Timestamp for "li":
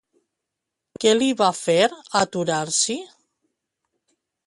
1.19-1.27